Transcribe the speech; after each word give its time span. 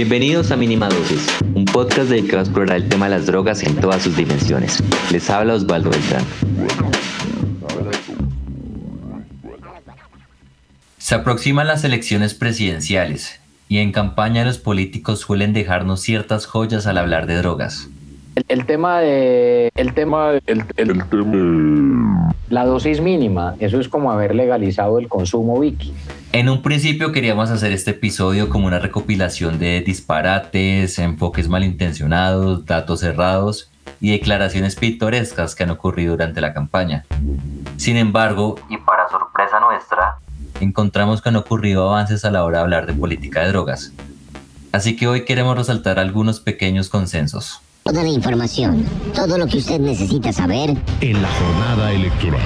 Bienvenidos 0.00 0.50
a 0.50 0.56
Mínima 0.56 0.88
Dosis, 0.88 1.26
un 1.54 1.66
podcast 1.66 2.08
dedicado 2.08 2.38
a 2.38 2.40
explorar 2.44 2.78
el 2.78 2.88
tema 2.88 3.04
de 3.04 3.16
las 3.16 3.26
drogas 3.26 3.62
en 3.64 3.76
todas 3.76 4.02
sus 4.02 4.16
dimensiones. 4.16 4.82
Les 5.12 5.28
habla 5.28 5.52
Osvaldo 5.52 5.90
Beltrán. 5.90 6.24
Se 10.96 11.14
aproximan 11.14 11.66
las 11.66 11.84
elecciones 11.84 12.32
presidenciales 12.32 13.42
y 13.68 13.76
en 13.76 13.92
campaña 13.92 14.42
los 14.42 14.56
políticos 14.56 15.18
suelen 15.20 15.52
dejarnos 15.52 16.00
ciertas 16.00 16.46
joyas 16.46 16.86
al 16.86 16.96
hablar 16.96 17.26
de 17.26 17.36
drogas. 17.36 17.90
El, 18.48 18.64
tema 18.64 19.00
de. 19.00 19.70
El 19.74 19.92
tema. 19.92 20.30
el, 20.46 20.64
la 22.48 22.64
dosis 22.64 23.02
mínima, 23.02 23.54
eso 23.60 23.78
es 23.78 23.90
como 23.90 24.10
haber 24.10 24.34
legalizado 24.34 24.98
el 24.98 25.08
consumo 25.08 25.60
Vicky. 25.60 25.92
En 26.32 26.48
un 26.48 26.62
principio 26.62 27.10
queríamos 27.10 27.50
hacer 27.50 27.72
este 27.72 27.90
episodio 27.90 28.48
como 28.50 28.68
una 28.68 28.78
recopilación 28.78 29.58
de 29.58 29.80
disparates, 29.80 31.00
enfoques 31.00 31.48
malintencionados, 31.48 32.64
datos 32.66 33.00
cerrados 33.00 33.68
y 34.00 34.12
declaraciones 34.12 34.76
pintorescas 34.76 35.56
que 35.56 35.64
han 35.64 35.70
ocurrido 35.70 36.12
durante 36.12 36.40
la 36.40 36.54
campaña. 36.54 37.04
Sin 37.78 37.96
embargo, 37.96 38.54
y 38.68 38.76
para 38.76 39.08
sorpresa 39.08 39.58
nuestra, 39.58 40.18
encontramos 40.60 41.20
que 41.20 41.30
han 41.30 41.36
ocurrido 41.36 41.90
avances 41.90 42.24
a 42.24 42.30
la 42.30 42.44
hora 42.44 42.58
de 42.58 42.62
hablar 42.62 42.86
de 42.86 42.92
política 42.92 43.40
de 43.40 43.48
drogas. 43.48 43.92
Así 44.70 44.94
que 44.94 45.08
hoy 45.08 45.24
queremos 45.24 45.56
resaltar 45.56 45.98
algunos 45.98 46.38
pequeños 46.38 46.88
consensos. 46.90 47.60
Toda 47.82 48.04
la 48.04 48.08
información, 48.08 48.86
todo 49.16 49.36
lo 49.36 49.48
que 49.48 49.56
usted 49.56 49.80
necesita 49.80 50.32
saber 50.32 50.76
en 51.00 51.22
la 51.22 51.28
jornada 51.28 51.92
electoral. 51.92 52.40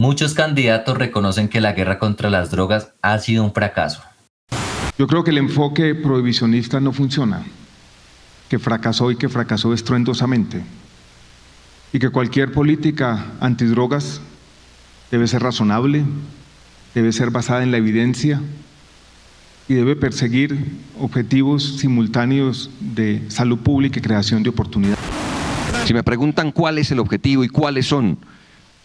Muchos 0.00 0.32
candidatos 0.32 0.96
reconocen 0.96 1.50
que 1.50 1.60
la 1.60 1.74
guerra 1.74 1.98
contra 1.98 2.30
las 2.30 2.50
drogas 2.50 2.94
ha 3.02 3.18
sido 3.18 3.44
un 3.44 3.52
fracaso. 3.52 4.00
Yo 4.98 5.06
creo 5.06 5.24
que 5.24 5.30
el 5.30 5.36
enfoque 5.36 5.94
prohibicionista 5.94 6.80
no 6.80 6.94
funciona, 6.94 7.42
que 8.48 8.58
fracasó 8.58 9.10
y 9.10 9.16
que 9.16 9.28
fracasó 9.28 9.74
estruendosamente, 9.74 10.62
y 11.92 11.98
que 11.98 12.08
cualquier 12.08 12.50
política 12.50 13.26
antidrogas 13.40 14.22
debe 15.10 15.26
ser 15.26 15.42
razonable, 15.42 16.02
debe 16.94 17.12
ser 17.12 17.30
basada 17.30 17.62
en 17.62 17.70
la 17.70 17.76
evidencia, 17.76 18.40
y 19.68 19.74
debe 19.74 19.96
perseguir 19.96 20.78
objetivos 20.98 21.76
simultáneos 21.76 22.70
de 22.80 23.22
salud 23.28 23.58
pública 23.58 23.98
y 23.98 24.02
creación 24.02 24.42
de 24.42 24.48
oportunidades. 24.48 25.04
Si 25.84 25.92
me 25.92 26.02
preguntan 26.02 26.52
cuál 26.52 26.78
es 26.78 26.90
el 26.90 27.00
objetivo 27.00 27.44
y 27.44 27.48
cuáles 27.50 27.84
son 27.84 28.16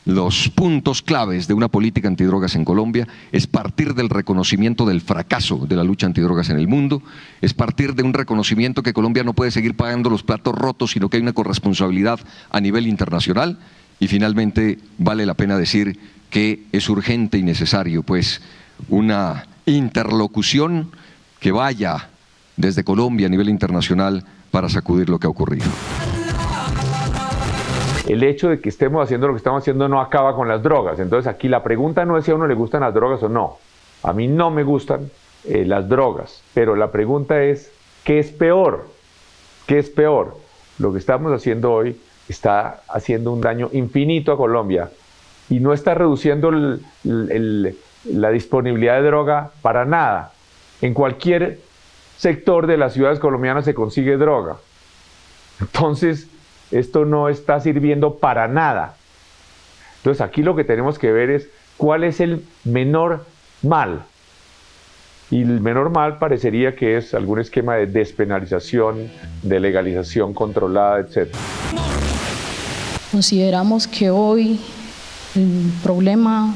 los 0.05 0.49
puntos 0.49 1.01
claves 1.01 1.47
de 1.47 1.55
una 1.55 1.67
política 1.67 2.07
antidrogas 2.07 2.55
en 2.55 2.63
Colombia 2.63 3.07
es 3.31 3.47
partir 3.47 3.95
del 3.95 4.09
reconocimiento 4.09 4.85
del 4.85 5.01
fracaso 5.01 5.65
de 5.67 5.75
la 5.75 5.83
lucha 5.83 6.05
antidrogas 6.05 6.49
en 6.49 6.59
el 6.59 6.67
mundo, 6.67 7.01
es 7.41 7.53
partir 7.53 7.95
de 7.95 8.03
un 8.03 8.13
reconocimiento 8.13 8.83
que 8.83 8.93
Colombia 8.93 9.23
no 9.23 9.33
puede 9.33 9.51
seguir 9.51 9.75
pagando 9.75 10.11
los 10.11 10.23
platos 10.23 10.53
rotos, 10.53 10.91
sino 10.91 11.09
que 11.09 11.17
hay 11.17 11.23
una 11.23 11.33
corresponsabilidad 11.33 12.19
a 12.51 12.61
nivel 12.61 12.87
internacional 12.87 13.57
y 13.99 14.07
finalmente 14.07 14.77
vale 14.99 15.25
la 15.25 15.33
pena 15.33 15.57
decir 15.57 15.97
que 16.29 16.63
es 16.71 16.87
urgente 16.87 17.37
y 17.37 17.43
necesario 17.43 18.03
pues 18.03 18.41
una 18.89 19.47
interlocución 19.65 20.91
que 21.39 21.51
vaya 21.51 22.09
desde 22.57 22.83
Colombia 22.83 23.27
a 23.27 23.29
nivel 23.29 23.49
internacional 23.49 24.23
para 24.51 24.69
sacudir 24.69 25.09
lo 25.09 25.19
que 25.19 25.27
ha 25.27 25.29
ocurrido. 25.29 25.65
El 28.07 28.23
hecho 28.23 28.49
de 28.49 28.59
que 28.59 28.69
estemos 28.69 29.03
haciendo 29.03 29.27
lo 29.27 29.33
que 29.33 29.37
estamos 29.37 29.63
haciendo 29.63 29.87
no 29.87 29.99
acaba 29.99 30.35
con 30.35 30.47
las 30.47 30.61
drogas. 30.61 30.99
Entonces 30.99 31.31
aquí 31.31 31.47
la 31.47 31.63
pregunta 31.63 32.05
no 32.05 32.17
es 32.17 32.25
si 32.25 32.31
a 32.31 32.35
uno 32.35 32.47
le 32.47 32.53
gustan 32.53 32.81
las 32.81 32.93
drogas 32.93 33.21
o 33.23 33.29
no. 33.29 33.57
A 34.03 34.13
mí 34.13 34.27
no 34.27 34.51
me 34.51 34.63
gustan 34.63 35.09
eh, 35.45 35.65
las 35.65 35.89
drogas, 35.89 36.43
pero 36.53 36.75
la 36.75 36.91
pregunta 36.91 37.43
es, 37.43 37.71
¿qué 38.03 38.19
es 38.19 38.31
peor? 38.31 38.87
¿Qué 39.65 39.79
es 39.79 39.89
peor? 39.89 40.37
Lo 40.77 40.91
que 40.91 40.99
estamos 40.99 41.31
haciendo 41.31 41.71
hoy 41.73 41.99
está 42.29 42.81
haciendo 42.87 43.31
un 43.31 43.41
daño 43.41 43.69
infinito 43.73 44.31
a 44.31 44.37
Colombia 44.37 44.89
y 45.49 45.59
no 45.59 45.73
está 45.73 45.93
reduciendo 45.93 46.51
la 47.03 48.29
disponibilidad 48.29 48.95
de 48.95 49.07
droga 49.07 49.51
para 49.61 49.85
nada. 49.85 50.33
En 50.81 50.93
cualquier 50.93 51.59
sector 52.17 52.67
de 52.67 52.77
las 52.77 52.93
ciudades 52.93 53.19
colombianas 53.19 53.65
se 53.65 53.73
consigue 53.73 54.17
droga. 54.17 54.57
Entonces, 55.59 56.27
esto 56.71 57.05
no 57.05 57.29
está 57.29 57.59
sirviendo 57.59 58.17
para 58.17 58.47
nada. 58.47 58.95
Entonces, 59.97 60.21
aquí 60.21 60.43
lo 60.43 60.55
que 60.55 60.63
tenemos 60.63 60.99
que 60.99 61.11
ver 61.11 61.29
es 61.29 61.49
cuál 61.77 62.03
es 62.03 62.19
el 62.19 62.45
menor 62.63 63.25
mal. 63.61 64.05
Y 65.31 65.41
el 65.41 65.59
menor 65.59 65.89
mal 65.89 66.19
parecería 66.19 66.75
que 66.75 66.97
es 66.97 67.13
algún 67.13 67.39
esquema 67.39 67.75
de 67.75 67.87
despenalización, 67.87 69.09
de 69.41 69.59
legalización 69.59 70.33
controlada, 70.33 70.99
etc. 70.99 71.33
Consideramos 73.11 73.87
que 73.87 74.11
hoy 74.11 74.59
el 75.35 75.71
problema 75.83 76.55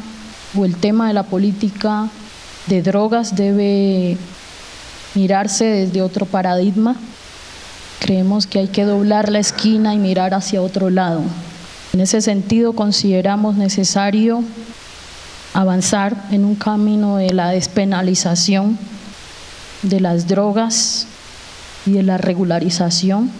o 0.55 0.65
el 0.65 0.75
tema 0.75 1.07
de 1.07 1.13
la 1.13 1.23
política 1.23 2.09
de 2.67 2.81
drogas 2.83 3.35
debe 3.35 4.17
mirarse 5.15 5.65
desde 5.65 6.01
otro 6.01 6.25
paradigma. 6.25 6.95
Creemos 7.99 8.47
que 8.47 8.59
hay 8.59 8.67
que 8.67 8.85
doblar 8.85 9.29
la 9.29 9.39
esquina 9.39 9.93
y 9.93 9.97
mirar 9.97 10.33
hacia 10.33 10.61
otro 10.61 10.89
lado. 10.89 11.21
En 11.93 11.99
ese 11.99 12.21
sentido, 12.21 12.73
consideramos 12.73 13.55
necesario 13.55 14.43
avanzar 15.53 16.27
en 16.31 16.45
un 16.45 16.55
camino 16.55 17.17
de 17.17 17.33
la 17.33 17.49
despenalización 17.49 18.77
de 19.81 19.99
las 19.99 20.27
drogas 20.27 21.07
y 21.85 21.91
de 21.91 22.03
la 22.03 22.17
regularización 22.17 23.31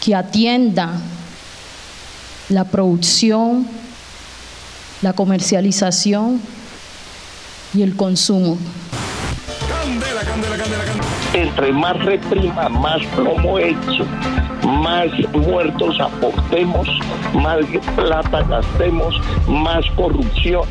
que 0.00 0.14
atienda 0.14 0.92
la 2.48 2.64
producción, 2.64 3.66
la 5.02 5.12
comercialización 5.12 6.40
y 7.74 7.82
el 7.82 7.96
consumo. 7.96 8.58
Entre 11.34 11.72
más 11.72 11.98
reprima, 12.04 12.68
más 12.68 13.04
plomo 13.06 13.58
hecho, 13.58 14.06
más 14.64 15.08
muertos 15.32 15.98
aportemos, 16.00 16.88
más 17.34 17.58
plata 17.96 18.42
gastemos, 18.42 19.20
más 19.48 19.84
corrupción, 19.96 20.62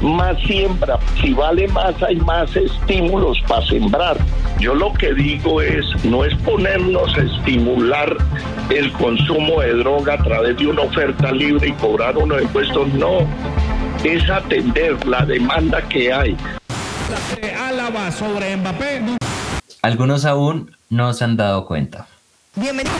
más 0.00 0.38
siembra. 0.40 0.98
Si 1.20 1.34
vale 1.34 1.68
más, 1.68 2.02
hay 2.02 2.16
más 2.16 2.56
estímulos 2.56 3.38
para 3.46 3.66
sembrar. 3.66 4.16
Yo 4.58 4.74
lo 4.74 4.90
que 4.94 5.12
digo 5.12 5.60
es, 5.60 5.84
no 6.04 6.24
es 6.24 6.34
ponernos 6.36 7.14
a 7.14 7.20
estimular 7.20 8.16
el 8.70 8.90
consumo 8.92 9.60
de 9.60 9.74
droga 9.74 10.14
a 10.14 10.22
través 10.24 10.56
de 10.56 10.66
una 10.66 10.82
oferta 10.82 11.30
libre 11.30 11.68
y 11.68 11.72
cobrar 11.72 12.16
unos 12.16 12.40
impuestos, 12.40 12.88
no 12.94 13.18
es 14.02 14.28
atender 14.30 15.04
la 15.06 15.26
demanda 15.26 15.82
que 15.88 16.12
hay. 16.12 16.36
sobre 18.12 18.56
Algunos 19.86 20.24
aún 20.24 20.72
no 20.90 21.14
se 21.14 21.22
han 21.22 21.36
dado 21.36 21.64
cuenta. 21.64 22.08
Bienvenido. 22.56 22.96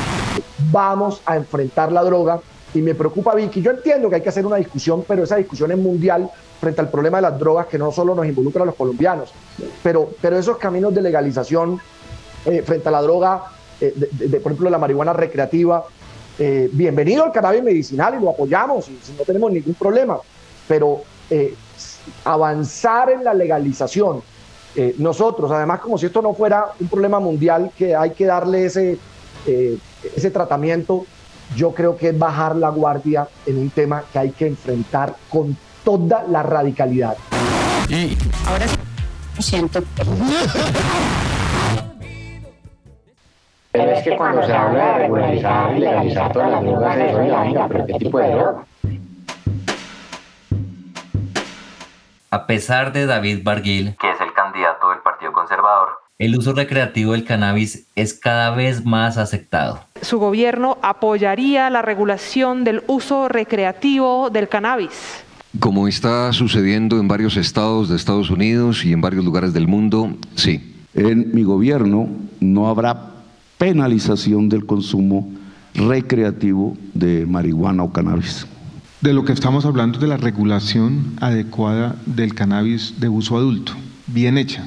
Vamos 0.70 1.20
a 1.26 1.34
enfrentar 1.34 1.91
la 1.91 2.04
droga 2.04 2.38
y 2.74 2.80
me 2.80 2.94
preocupa 2.94 3.34
Vicky. 3.34 3.60
Yo 3.60 3.72
entiendo 3.72 4.08
que 4.08 4.14
hay 4.14 4.20
que 4.22 4.28
hacer 4.28 4.47
una 4.47 4.54
discusión, 4.54 5.04
pero 5.08 5.25
esa 5.25 5.34
discusión 5.34 5.72
es 5.72 5.78
mundial 5.78 6.30
frente 6.60 6.80
al 6.80 6.88
problema 6.88 7.19
de 7.19 7.22
las 7.22 7.41
drogas 7.41 7.66
que 7.66 7.76
no 7.76 7.91
solo 7.91 8.14
nos 8.14 8.25
involucra 8.25 8.62
a 8.62 8.66
los 8.66 8.76
colombianos, 8.76 9.32
pero, 9.82 10.10
pero 10.22 10.38
esos 10.38 10.58
caminos 10.58 10.94
de 10.94 11.02
legalización 11.02 11.80
eh, 12.44 12.62
frente 12.64 12.88
a 12.88 12.92
la 12.92 13.02
droga, 13.02 13.46
eh, 13.80 13.92
de, 13.96 14.38
por 14.38 14.52
ejemplo 14.52 14.70
la 14.70 14.78
marihuana 14.78 15.12
recreativa, 15.12 15.84
eh, 16.38 16.70
bienvenido 16.72 17.25
al 17.25 17.32
cannabis 17.32 17.64
medicinal 17.64 18.14
y 18.16 18.22
lo 18.22 18.30
apoyamos 18.30 18.88
y 18.88 18.96
no 19.19 19.25
tenemos 19.25 19.50
ningún 19.50 19.75
problema 19.75 20.19
pero 20.69 21.02
eh, 21.30 21.54
avanzar 22.25 23.11
en 23.11 23.25
la 23.25 23.34
legalización, 23.34 24.22
eh, 24.76 24.94
nosotros, 24.99 25.50
además 25.50 25.81
como 25.81 25.96
si 25.96 26.06
esto 26.06 26.20
no 26.20 26.34
fuera 26.34 26.67
un 26.78 26.88
problema 26.88 27.19
mundial 27.19 27.70
que 27.76 27.96
hay 27.96 28.11
que 28.11 28.26
darle 28.26 28.67
ese, 28.67 28.99
eh, 29.46 29.78
ese 30.14 30.31
tratamiento, 30.31 31.06
yo 31.55 31.73
creo 31.73 31.96
que 31.96 32.11
es 32.11 32.19
bajar 32.19 32.56
la 32.56 32.69
guardia 32.69 33.26
en 33.46 33.58
un 33.58 33.70
tema 33.70 34.05
que 34.12 34.19
hay 34.19 34.31
que 34.31 34.46
enfrentar 34.46 35.14
con 35.31 35.56
toda 35.84 36.25
la 36.28 36.43
radicalidad. 36.43 37.17
Y 37.88 38.19
ahora 38.46 38.67
siento. 39.38 39.82
Pero 43.73 43.90
es 43.93 44.02
que 44.05 44.17
cuando 44.17 44.43
se 44.43 44.52
habla 44.52 44.87
de 44.87 44.99
regularizar 44.99 45.76
y 45.76 45.81
legalizar 45.81 46.32
todas 46.32 46.50
las 46.50 46.62
drogas, 46.62 46.96
eso 46.99 47.20
es 47.20 47.69
pero 47.69 47.87
¿qué 47.87 47.94
tipo 47.94 48.19
de 48.19 48.31
droga? 48.31 48.64
A 52.31 52.46
pesar 52.46 52.93
de 52.93 53.06
David 53.06 53.40
Barguil, 53.44 53.96
que 54.00 54.11
es 54.11 54.20
el 54.20 54.32
candidato 54.32 54.90
del 54.90 54.99
Partido 54.99 55.32
Conservador, 55.32 56.00
el 56.18 56.36
uso 56.36 56.54
recreativo 56.54 57.12
del 57.12 57.24
cannabis 57.24 57.86
es 57.94 58.14
cada 58.14 58.50
vez 58.50 58.86
más 58.86 59.18
aceptado. 59.18 59.80
Su 60.00 60.18
gobierno 60.18 60.78
apoyaría 60.82 61.68
la 61.68 61.82
regulación 61.82 62.64
del 62.64 62.82
uso 62.86 63.28
recreativo 63.28 64.30
del 64.30 64.48
cannabis. 64.48 65.24
Como 65.60 65.88
está 65.88 66.32
sucediendo 66.32 66.98
en 66.98 67.08
varios 67.08 67.36
estados 67.36 67.88
de 67.88 67.96
Estados 67.96 68.30
Unidos 68.30 68.84
y 68.84 68.92
en 68.92 69.00
varios 69.02 69.24
lugares 69.24 69.52
del 69.52 69.68
mundo, 69.68 70.16
sí. 70.34 70.74
En 70.94 71.34
mi 71.34 71.42
gobierno 71.42 72.08
no 72.40 72.68
habrá 72.68 73.10
penalización 73.58 74.48
del 74.48 74.64
consumo 74.64 75.30
recreativo 75.74 76.76
de 76.94 77.26
marihuana 77.26 77.82
o 77.82 77.92
cannabis. 77.92 78.46
De 79.02 79.12
lo 79.12 79.26
que 79.26 79.34
estamos 79.34 79.66
hablando 79.66 79.98
es 79.98 80.02
de 80.02 80.08
la 80.08 80.16
regulación 80.16 81.12
adecuada 81.20 81.96
del 82.06 82.34
cannabis 82.34 82.98
de 82.98 83.10
uso 83.10 83.36
adulto, 83.36 83.72
bien 84.06 84.38
hecha. 84.38 84.66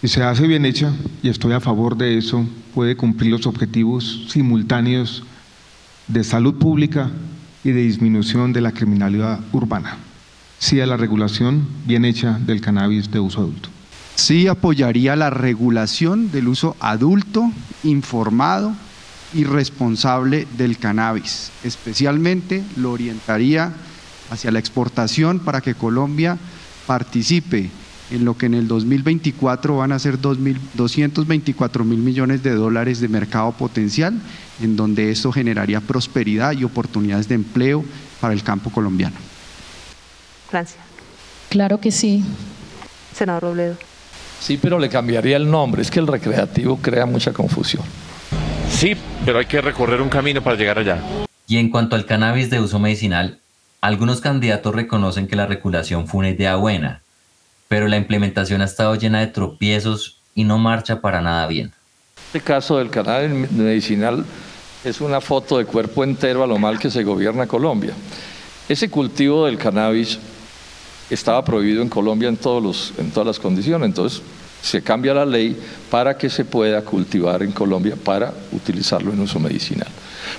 Si 0.00 0.08
se 0.08 0.22
hace 0.22 0.46
bien 0.46 0.66
hecha, 0.66 0.92
y 1.22 1.30
estoy 1.30 1.54
a 1.54 1.60
favor 1.60 1.96
de 1.96 2.18
eso, 2.18 2.44
puede 2.74 2.96
cumplir 2.96 3.30
los 3.30 3.46
objetivos 3.46 4.26
simultáneos 4.28 5.24
de 6.06 6.22
salud 6.22 6.56
pública 6.56 7.10
y 7.64 7.70
de 7.70 7.80
disminución 7.80 8.52
de 8.52 8.60
la 8.60 8.72
criminalidad 8.72 9.40
urbana. 9.52 9.96
Sí 10.58 10.80
a 10.80 10.86
la 10.86 10.98
regulación 10.98 11.66
bien 11.86 12.04
hecha 12.04 12.38
del 12.38 12.60
cannabis 12.60 13.10
de 13.10 13.20
uso 13.20 13.40
adulto. 13.40 13.70
Sí 14.16 14.46
apoyaría 14.48 15.16
la 15.16 15.30
regulación 15.30 16.30
del 16.30 16.48
uso 16.48 16.76
adulto, 16.78 17.50
informado 17.82 18.74
y 19.32 19.44
responsable 19.44 20.46
del 20.58 20.78
cannabis. 20.78 21.52
Especialmente 21.64 22.62
lo 22.76 22.92
orientaría 22.92 23.72
hacia 24.30 24.50
la 24.50 24.58
exportación 24.58 25.38
para 25.40 25.62
que 25.62 25.74
Colombia 25.74 26.38
participe 26.86 27.70
en 28.10 28.24
lo 28.24 28.36
que 28.36 28.46
en 28.46 28.54
el 28.54 28.68
2024 28.68 29.76
van 29.76 29.92
a 29.92 29.98
ser 29.98 30.18
224 30.20 31.84
mil 31.84 31.98
millones 31.98 32.42
de 32.42 32.54
dólares 32.54 33.00
de 33.00 33.08
mercado 33.08 33.52
potencial, 33.52 34.20
en 34.60 34.76
donde 34.76 35.10
eso 35.10 35.32
generaría 35.32 35.80
prosperidad 35.80 36.52
y 36.52 36.64
oportunidades 36.64 37.28
de 37.28 37.34
empleo 37.34 37.84
para 38.20 38.32
el 38.32 38.42
campo 38.42 38.70
colombiano. 38.70 39.16
Francia. 40.48 40.80
Claro 41.48 41.80
que 41.80 41.90
sí. 41.90 42.24
Senador 43.14 43.42
Robledo. 43.42 43.76
Sí, 44.40 44.58
pero 44.60 44.78
le 44.78 44.88
cambiaría 44.88 45.36
el 45.36 45.50
nombre, 45.50 45.82
es 45.82 45.90
que 45.90 45.98
el 45.98 46.06
recreativo 46.06 46.76
crea 46.76 47.06
mucha 47.06 47.32
confusión. 47.32 47.82
Sí, 48.70 48.94
pero 49.24 49.38
hay 49.38 49.46
que 49.46 49.60
recorrer 49.60 50.00
un 50.00 50.08
camino 50.08 50.42
para 50.42 50.56
llegar 50.56 50.78
allá. 50.78 51.00
Y 51.46 51.56
en 51.56 51.70
cuanto 51.70 51.96
al 51.96 52.04
cannabis 52.04 52.50
de 52.50 52.60
uso 52.60 52.78
medicinal, 52.78 53.40
algunos 53.80 54.20
candidatos 54.20 54.74
reconocen 54.74 55.26
que 55.26 55.36
la 55.36 55.46
regulación 55.46 56.06
fue 56.06 56.18
una 56.20 56.30
idea 56.30 56.56
buena, 56.56 57.02
pero 57.68 57.88
la 57.88 57.96
implementación 57.96 58.60
ha 58.60 58.64
estado 58.64 58.94
llena 58.94 59.20
de 59.20 59.26
tropiezos 59.28 60.20
y 60.34 60.44
no 60.44 60.58
marcha 60.58 61.00
para 61.00 61.20
nada 61.20 61.46
bien. 61.46 61.72
Este 62.26 62.40
caso 62.40 62.78
del 62.78 62.90
cannabis 62.90 63.50
medicinal 63.50 64.24
es 64.84 65.00
una 65.00 65.20
foto 65.20 65.58
de 65.58 65.64
cuerpo 65.64 66.04
entero 66.04 66.44
a 66.44 66.46
lo 66.46 66.58
mal 66.58 66.78
que 66.78 66.90
se 66.90 67.02
gobierna 67.02 67.46
Colombia. 67.46 67.92
Ese 68.68 68.90
cultivo 68.90 69.46
del 69.46 69.58
cannabis 69.58 70.18
estaba 71.08 71.44
prohibido 71.44 71.82
en 71.82 71.88
Colombia 71.88 72.28
en, 72.28 72.36
todos 72.36 72.62
los, 72.62 72.92
en 72.98 73.10
todas 73.10 73.26
las 73.26 73.38
condiciones, 73.38 73.86
entonces 73.86 74.22
se 74.62 74.82
cambia 74.82 75.14
la 75.14 75.24
ley 75.24 75.56
para 75.90 76.16
que 76.16 76.28
se 76.28 76.44
pueda 76.44 76.82
cultivar 76.82 77.42
en 77.42 77.52
Colombia 77.52 77.96
para 77.96 78.32
utilizarlo 78.52 79.12
en 79.12 79.20
uso 79.20 79.38
medicinal. 79.38 79.88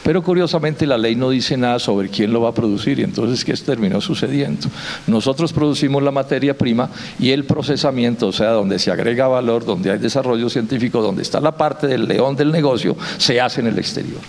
Pero 0.03 0.21
curiosamente 0.21 0.85
la 0.85 0.97
ley 0.97 1.15
no 1.15 1.29
dice 1.29 1.57
nada 1.57 1.79
sobre 1.79 2.09
quién 2.09 2.31
lo 2.31 2.41
va 2.41 2.49
a 2.49 2.53
producir 2.53 2.99
y 2.99 3.03
entonces 3.03 3.43
¿qué 3.43 3.53
terminó 3.53 4.01
sucediendo? 4.01 4.67
Nosotros 5.07 5.53
producimos 5.53 6.03
la 6.03 6.11
materia 6.11 6.57
prima 6.57 6.89
y 7.19 7.31
el 7.31 7.45
procesamiento, 7.45 8.27
o 8.27 8.31
sea, 8.31 8.51
donde 8.51 8.79
se 8.79 8.91
agrega 8.91 9.27
valor, 9.27 9.65
donde 9.65 9.91
hay 9.91 9.99
desarrollo 9.99 10.49
científico, 10.49 11.01
donde 11.01 11.23
está 11.23 11.39
la 11.39 11.57
parte 11.57 11.87
del 11.87 12.07
león 12.07 12.35
del 12.35 12.51
negocio, 12.51 12.95
se 13.17 13.41
hace 13.41 13.61
en 13.61 13.67
el 13.67 13.79
exterior. 13.79 14.21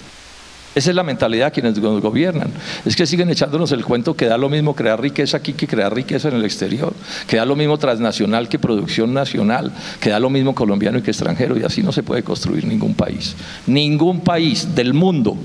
Esa 0.75 0.91
es 0.91 0.97
la 0.97 1.03
mentalidad 1.03 1.47
de 1.47 1.53
quienes 1.53 1.79
nos 1.79 2.01
gobiernan. 2.01 2.51
Es 2.85 2.95
que 2.95 3.07
siguen 3.07 3.31
echándonos 3.31 3.73
el 3.73 3.85
cuento 3.85 4.15
que 4.15 4.27
da 4.27 4.37
lo 4.39 4.49
mismo 4.49 4.75
crear 4.75 5.01
riqueza 5.01 5.39
aquí 5.39 5.53
que 5.53 5.67
crear 5.67 5.95
riqueza 5.95 6.29
en 6.29 6.35
el 6.35 6.45
exterior, 6.45 6.93
que 7.27 7.37
da 7.37 7.45
lo 7.45 7.57
mismo 7.57 7.79
transnacional 7.79 8.49
que 8.49 8.59
producción 8.59 9.13
nacional, 9.13 9.73
que 10.01 10.11
da 10.11 10.21
lo 10.21 10.31
mismo 10.31 10.55
colombiano 10.55 10.99
y 10.99 11.03
que 11.03 11.11
extranjero, 11.11 11.59
y 11.59 11.65
así 11.65 11.83
no 11.83 11.93
se 11.93 12.03
puede 12.03 12.23
construir 12.23 12.65
ningún 12.65 12.95
país. 12.95 13.35
Ningún 13.67 14.21
país 14.21 14.75
del 14.75 14.95
mundo 14.95 15.37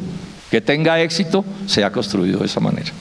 que 0.52 0.62
tenga 0.62 1.02
éxito 1.02 1.44
se 1.66 1.84
ha 1.84 1.92
construido 1.92 2.40
de 2.40 2.46
esa 2.46 2.60
manera. 2.60 2.92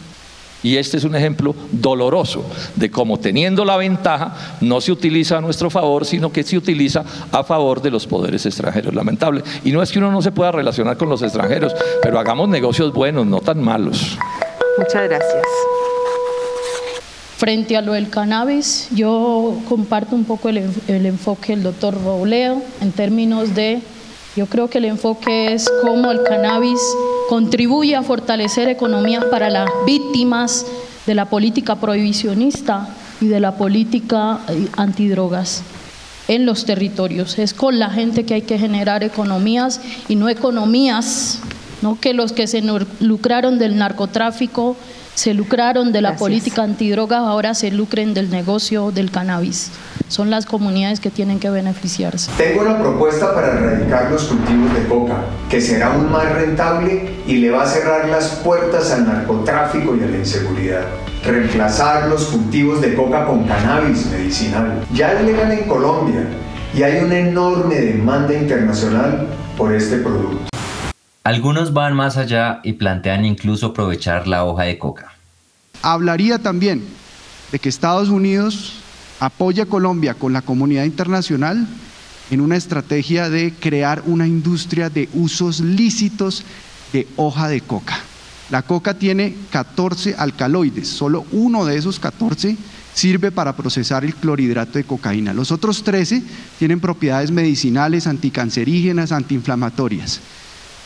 Y 0.62 0.76
este 0.76 0.96
es 0.96 1.04
un 1.04 1.16
ejemplo 1.16 1.54
doloroso 1.72 2.44
de 2.76 2.90
cómo 2.90 3.18
teniendo 3.18 3.64
la 3.64 3.76
ventaja 3.76 4.58
no 4.60 4.80
se 4.80 4.92
utiliza 4.92 5.38
a 5.38 5.40
nuestro 5.40 5.70
favor, 5.70 6.04
sino 6.04 6.32
que 6.32 6.44
se 6.44 6.56
utiliza 6.56 7.04
a 7.32 7.42
favor 7.42 7.82
de 7.82 7.90
los 7.90 8.06
poderes 8.06 8.46
extranjeros. 8.46 8.94
Lamentable. 8.94 9.42
Y 9.64 9.72
no 9.72 9.82
es 9.82 9.90
que 9.90 9.98
uno 9.98 10.12
no 10.12 10.22
se 10.22 10.30
pueda 10.30 10.52
relacionar 10.52 10.96
con 10.96 11.08
los 11.08 11.22
extranjeros, 11.22 11.74
pero 12.02 12.18
hagamos 12.18 12.48
negocios 12.48 12.92
buenos, 12.92 13.26
no 13.26 13.40
tan 13.40 13.62
malos. 13.62 14.16
Muchas 14.78 15.08
gracias. 15.08 15.44
Frente 17.36 17.76
a 17.76 17.82
lo 17.82 17.94
del 17.94 18.08
cannabis, 18.08 18.86
yo 18.92 19.58
comparto 19.68 20.14
un 20.14 20.24
poco 20.24 20.48
el, 20.48 20.70
el 20.86 21.06
enfoque 21.06 21.54
del 21.54 21.64
doctor 21.64 22.00
Robledo 22.04 22.62
en 22.80 22.92
términos 22.92 23.56
de, 23.56 23.82
yo 24.36 24.46
creo 24.46 24.70
que 24.70 24.78
el 24.78 24.84
enfoque 24.84 25.52
es 25.52 25.68
cómo 25.82 26.12
el 26.12 26.22
cannabis 26.22 26.78
contribuye 27.32 27.96
a 27.96 28.02
fortalecer 28.02 28.68
economías 28.68 29.24
para 29.24 29.48
las 29.48 29.66
víctimas 29.86 30.66
de 31.06 31.14
la 31.14 31.30
política 31.30 31.76
prohibicionista 31.76 32.90
y 33.22 33.28
de 33.28 33.40
la 33.40 33.56
política 33.56 34.40
eh, 34.50 34.68
antidrogas 34.76 35.62
en 36.28 36.44
los 36.44 36.66
territorios. 36.66 37.38
Es 37.38 37.54
con 37.54 37.78
la 37.78 37.88
gente 37.88 38.26
que 38.26 38.34
hay 38.34 38.42
que 38.42 38.58
generar 38.58 39.02
economías 39.02 39.80
y 40.10 40.16
no 40.16 40.28
economías, 40.28 41.38
no 41.80 41.98
que 41.98 42.12
los 42.12 42.34
que 42.34 42.46
se 42.46 42.62
lucraron 43.00 43.58
del 43.58 43.78
narcotráfico 43.78 44.76
se 45.14 45.32
lucraron 45.32 45.90
de 45.90 46.02
la 46.02 46.16
política 46.16 46.62
antidrogas, 46.62 47.20
ahora 47.20 47.54
se 47.54 47.70
lucren 47.70 48.12
del 48.12 48.30
negocio 48.30 48.90
del 48.92 49.10
cannabis. 49.10 49.70
Son 50.12 50.28
las 50.28 50.44
comunidades 50.44 51.00
que 51.00 51.08
tienen 51.08 51.40
que 51.40 51.48
beneficiarse. 51.48 52.30
Tengo 52.36 52.60
una 52.60 52.78
propuesta 52.78 53.34
para 53.34 53.52
erradicar 53.52 54.10
los 54.10 54.24
cultivos 54.24 54.74
de 54.74 54.86
coca, 54.86 55.24
que 55.48 55.58
será 55.58 55.94
aún 55.94 56.12
más 56.12 56.30
rentable 56.30 57.14
y 57.26 57.36
le 57.36 57.50
va 57.50 57.62
a 57.62 57.66
cerrar 57.66 58.10
las 58.10 58.28
puertas 58.44 58.90
al 58.90 59.06
narcotráfico 59.06 59.96
y 59.96 60.02
a 60.02 60.08
la 60.08 60.18
inseguridad. 60.18 60.84
Reemplazar 61.24 62.08
los 62.08 62.26
cultivos 62.26 62.82
de 62.82 62.94
coca 62.94 63.24
con 63.24 63.44
cannabis 63.44 64.04
medicinal. 64.10 64.84
Ya 64.92 65.14
es 65.14 65.24
legal 65.24 65.50
en 65.50 65.66
Colombia 65.66 66.26
y 66.76 66.82
hay 66.82 67.02
una 67.02 67.18
enorme 67.18 67.76
demanda 67.76 68.34
internacional 68.34 69.28
por 69.56 69.72
este 69.72 69.96
producto. 69.96 70.46
Algunos 71.24 71.72
van 71.72 71.94
más 71.94 72.18
allá 72.18 72.60
y 72.64 72.74
plantean 72.74 73.24
incluso 73.24 73.68
aprovechar 73.68 74.28
la 74.28 74.44
hoja 74.44 74.64
de 74.64 74.76
coca. 74.76 75.14
Hablaría 75.80 76.38
también 76.38 76.86
de 77.50 77.58
que 77.58 77.70
Estados 77.70 78.10
Unidos 78.10 78.81
apoya 79.22 79.62
a 79.62 79.66
Colombia 79.66 80.14
con 80.14 80.32
la 80.32 80.42
comunidad 80.42 80.84
internacional 80.84 81.64
en 82.32 82.40
una 82.40 82.56
estrategia 82.56 83.30
de 83.30 83.54
crear 83.54 84.02
una 84.06 84.26
industria 84.26 84.90
de 84.90 85.08
usos 85.14 85.60
lícitos 85.60 86.44
de 86.92 87.06
hoja 87.16 87.46
de 87.46 87.60
coca. 87.60 88.00
La 88.50 88.62
coca 88.62 88.94
tiene 88.94 89.36
14 89.50 90.16
alcaloides, 90.18 90.88
solo 90.88 91.24
uno 91.30 91.64
de 91.64 91.76
esos 91.76 92.00
14 92.00 92.56
sirve 92.94 93.30
para 93.30 93.54
procesar 93.54 94.04
el 94.04 94.16
clorhidrato 94.16 94.72
de 94.72 94.84
cocaína. 94.84 95.32
Los 95.32 95.52
otros 95.52 95.84
13 95.84 96.20
tienen 96.58 96.80
propiedades 96.80 97.30
medicinales, 97.30 98.08
anticancerígenas, 98.08 99.12
antiinflamatorias. 99.12 100.20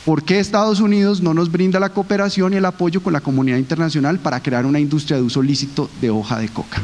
¿Por 0.05 0.23
qué 0.23 0.41
Estados 0.41 0.81
Unidos 0.81 1.23
no 1.23 1.33
nos 1.33 1.51
brinda 1.51 1.81
la 1.81 1.89
cooperación 1.89 2.53
y 2.53 2.57
el 2.57 2.67
apoyo 2.67 3.03
con 3.03 3.15
la 3.15 3.23
comunidad 3.23 3.57
internacional 3.57 4.19
para 4.19 4.43
crear 4.43 4.67
una 4.67 4.79
industria 4.79 5.17
de 5.17 5.23
uso 5.23 5.41
lícito 5.41 5.89
de 6.03 6.11
hoja 6.11 6.39
de 6.39 6.49
coca? 6.51 6.83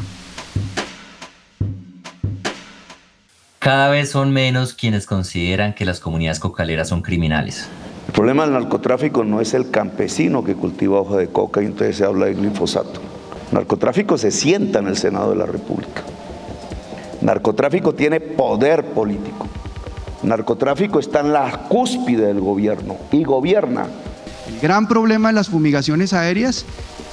Cada 3.62 3.90
vez 3.90 4.11
son 4.11 4.33
menos 4.33 4.75
quienes 4.75 5.07
consideran 5.07 5.73
que 5.73 5.85
las 5.85 6.00
comunidades 6.00 6.40
cocaleras 6.40 6.88
son 6.88 7.00
criminales. 7.00 7.69
El 8.09 8.12
problema 8.12 8.42
del 8.42 8.54
narcotráfico 8.54 9.23
no 9.23 9.40
es 9.40 9.54
el 9.54 9.71
campesino 9.71 10.42
que 10.42 10.57
cultiva 10.57 11.00
hoja 11.00 11.16
de 11.16 11.28
coca 11.28 11.62
y 11.62 11.66
entonces 11.66 11.97
se 11.97 12.04
habla 12.04 12.26
de 12.26 12.35
glifosato. 12.35 13.00
narcotráfico 13.52 14.19
se 14.19 14.33
sienta 14.33 14.81
en 14.81 14.88
el 14.88 14.97
Senado 14.97 15.31
de 15.31 15.37
la 15.37 15.47
República. 15.47 16.02
narcotráfico 17.21 17.95
tiene 17.95 18.19
poder 18.19 18.85
político 18.87 19.47
narcotráfico 20.23 20.99
está 20.99 21.21
en 21.21 21.33
la 21.33 21.66
cúspide 21.69 22.26
del 22.26 22.40
gobierno 22.40 22.97
y 23.11 23.25
gobierna. 23.25 23.87
El 24.49 24.61
gran 24.61 24.88
problema 24.88 25.28
de 25.28 25.35
las 25.35 25.49
fumigaciones 25.49 26.12
aéreas 26.12 26.64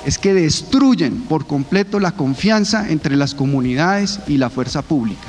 es 0.05 0.17
que 0.17 0.33
destruyen 0.33 1.21
por 1.25 1.45
completo 1.45 1.99
la 1.99 2.11
confianza 2.11 2.89
entre 2.89 3.15
las 3.15 3.35
comunidades 3.35 4.19
y 4.27 4.37
la 4.37 4.49
fuerza 4.49 4.81
pública. 4.81 5.27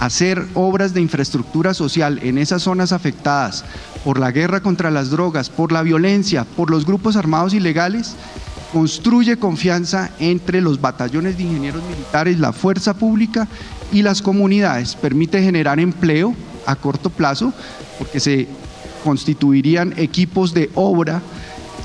Hacer 0.00 0.46
obras 0.54 0.94
de 0.94 1.00
infraestructura 1.00 1.74
social 1.74 2.18
en 2.22 2.38
esas 2.38 2.62
zonas 2.62 2.92
afectadas 2.92 3.64
por 4.04 4.18
la 4.18 4.32
guerra 4.32 4.60
contra 4.60 4.90
las 4.90 5.10
drogas, 5.10 5.48
por 5.48 5.70
la 5.70 5.82
violencia, 5.82 6.44
por 6.44 6.70
los 6.70 6.84
grupos 6.84 7.16
armados 7.16 7.54
ilegales, 7.54 8.16
construye 8.72 9.36
confianza 9.36 10.10
entre 10.18 10.60
los 10.60 10.80
batallones 10.80 11.36
de 11.36 11.44
ingenieros 11.44 11.82
militares, 11.84 12.40
la 12.40 12.52
fuerza 12.52 12.94
pública 12.94 13.46
y 13.92 14.02
las 14.02 14.22
comunidades, 14.22 14.96
permite 14.96 15.42
generar 15.42 15.78
empleo, 15.78 16.34
a 16.66 16.76
corto 16.76 17.10
plazo, 17.10 17.52
porque 17.98 18.20
se 18.20 18.48
constituirían 19.04 19.94
equipos 19.96 20.54
de 20.54 20.70
obra 20.74 21.20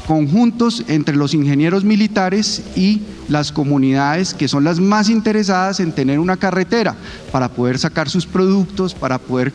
conjuntos 0.07 0.85
entre 0.87 1.15
los 1.15 1.33
ingenieros 1.33 1.83
militares 1.83 2.63
y 2.75 3.01
las 3.27 3.51
comunidades 3.51 4.33
que 4.33 4.47
son 4.47 4.63
las 4.63 4.79
más 4.79 5.09
interesadas 5.09 5.81
en 5.81 5.91
tener 5.91 6.19
una 6.19 6.37
carretera 6.37 6.95
para 7.31 7.49
poder 7.49 7.77
sacar 7.77 8.09
sus 8.09 8.25
productos, 8.25 8.93
para 8.93 9.19
poder 9.19 9.51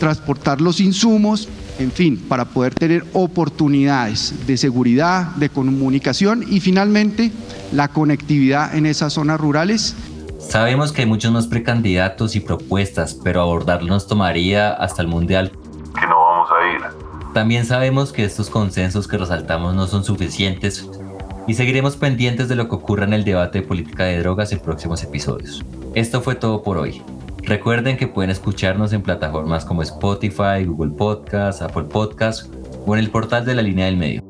transportar 0.00 0.60
los 0.60 0.80
insumos, 0.80 1.48
en 1.78 1.92
fin, 1.92 2.16
para 2.28 2.44
poder 2.44 2.74
tener 2.74 3.04
oportunidades 3.12 4.34
de 4.46 4.56
seguridad, 4.56 5.28
de 5.36 5.50
comunicación 5.50 6.44
y 6.48 6.60
finalmente 6.60 7.30
la 7.72 7.88
conectividad 7.88 8.74
en 8.74 8.86
esas 8.86 9.12
zonas 9.12 9.40
rurales. 9.40 9.94
Sabemos 10.38 10.92
que 10.92 11.02
hay 11.02 11.08
muchos 11.08 11.32
más 11.32 11.46
precandidatos 11.46 12.36
y 12.36 12.40
propuestas, 12.40 13.16
pero 13.22 13.40
abordarlo 13.40 13.88
nos 13.88 14.06
tomaría 14.06 14.72
hasta 14.72 15.02
el 15.02 15.08
Mundial. 15.08 15.52
También 17.36 17.66
sabemos 17.66 18.14
que 18.14 18.24
estos 18.24 18.48
consensos 18.48 19.06
que 19.06 19.18
resaltamos 19.18 19.74
no 19.74 19.86
son 19.86 20.04
suficientes 20.04 20.88
y 21.46 21.52
seguiremos 21.52 21.94
pendientes 21.98 22.48
de 22.48 22.56
lo 22.56 22.66
que 22.66 22.76
ocurra 22.76 23.04
en 23.04 23.12
el 23.12 23.24
debate 23.24 23.60
de 23.60 23.66
política 23.66 24.04
de 24.04 24.20
drogas 24.20 24.52
en 24.52 24.58
próximos 24.58 25.02
episodios. 25.02 25.62
Esto 25.94 26.22
fue 26.22 26.36
todo 26.36 26.62
por 26.62 26.78
hoy. 26.78 27.02
Recuerden 27.42 27.98
que 27.98 28.08
pueden 28.08 28.30
escucharnos 28.30 28.94
en 28.94 29.02
plataformas 29.02 29.66
como 29.66 29.82
Spotify, 29.82 30.64
Google 30.64 30.92
Podcast, 30.96 31.60
Apple 31.60 31.82
Podcast 31.82 32.50
o 32.86 32.96
en 32.96 33.00
el 33.00 33.10
portal 33.10 33.44
de 33.44 33.54
la 33.54 33.60
línea 33.60 33.84
del 33.84 33.98
medio. 33.98 34.25